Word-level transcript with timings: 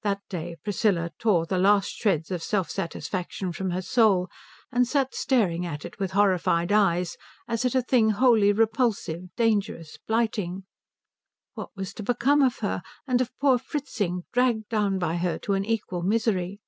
That 0.00 0.22
day 0.30 0.56
Priscilla 0.64 1.10
tore 1.18 1.44
the 1.44 1.58
last 1.58 1.90
shreds 1.90 2.30
of 2.30 2.42
self 2.42 2.70
satisfaction 2.70 3.52
from 3.52 3.70
her 3.72 3.82
soul 3.82 4.30
and 4.72 4.88
sat 4.88 5.14
staring 5.14 5.66
at 5.66 5.84
it 5.84 5.98
with 5.98 6.12
horrified 6.12 6.72
eyes 6.72 7.18
as 7.46 7.66
at 7.66 7.74
a 7.74 7.82
thing 7.82 8.08
wholly 8.08 8.50
repulsive, 8.50 9.24
dangerous, 9.36 9.98
blighting. 10.06 10.64
What 11.52 11.68
was 11.76 11.92
to 11.92 12.02
become 12.02 12.40
of 12.40 12.60
her, 12.60 12.80
and 13.06 13.20
of 13.20 13.38
poor 13.38 13.58
Fritzing, 13.58 14.24
dragged 14.32 14.70
down 14.70 14.98
by 14.98 15.16
her 15.16 15.38
to 15.40 15.52
an 15.52 15.66
equal 15.66 16.00
misery? 16.00 16.60